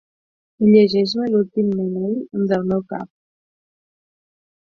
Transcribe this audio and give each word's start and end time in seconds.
Llegeix-me 0.69 1.27
l'últim 1.33 1.69
email 1.83 2.15
del 2.53 2.65
meu 2.71 2.81
cap. 2.95 3.09